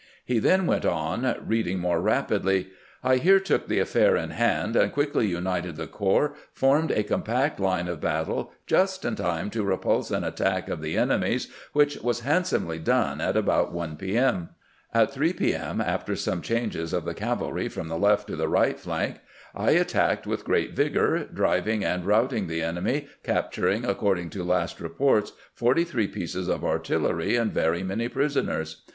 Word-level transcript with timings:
He 0.25 0.39
then 0.39 0.65
went 0.65 0.83
on, 0.83 1.35
reading 1.45 1.77
more 1.77 2.01
rapidly:"' 2.01 2.69
I 3.03 3.17
here 3.17 3.39
took 3.39 3.67
the 3.67 3.77
affair 3.77 4.15
in 4.17 4.31
hand, 4.31 4.75
and 4.75 4.91
quickly 4.91 5.27
united 5.27 5.75
the 5.75 5.85
corps, 5.85 6.33
formed 6.53 6.89
a 6.89 7.03
compact 7.03 7.59
line 7.59 7.87
of 7.87 8.01
battle 8.01 8.51
just 8.65 9.05
in 9.05 9.13
time 9.15 9.51
to 9.51 9.61
repulse 9.63 10.09
an 10.09 10.23
attack 10.23 10.69
of 10.69 10.81
the 10.81 10.97
enemy's, 10.97 11.49
which 11.73 11.97
was 11.97 12.21
handsomely 12.21 12.79
done 12.79 13.21
at 13.21 13.37
about 13.37 13.71
1 13.73 13.95
p. 13.97 14.17
M. 14.17 14.49
At 14.91 15.13
3 15.13 15.33
p. 15.33 15.53
m., 15.53 15.79
after 15.79 16.15
some 16.15 16.41
changes 16.41 16.93
of 16.93 17.05
the 17.05 17.13
cavalry 17.13 17.69
from 17.69 17.87
the 17.87 17.99
left 17.99 18.25
to 18.29 18.35
the 18.35 18.49
right 18.49 18.79
flank, 18.79 19.17
I 19.53 19.73
attacked 19.73 20.25
with 20.25 20.45
great 20.45 20.73
vigor, 20.75 21.29
driving 21.31 21.85
and 21.85 22.03
routing 22.07 22.47
the 22.47 22.63
enemy, 22.63 23.05
capturing, 23.23 23.85
according 23.85 24.31
to 24.31 24.43
last 24.43 24.79
reports, 24.79 25.33
forty 25.53 25.83
three 25.83 26.07
pieces 26.07 26.47
of 26.47 26.65
artillery 26.65 27.35
and 27.35 27.53
very 27.53 27.83
many 27.83 28.07
prisoners. 28.07 28.81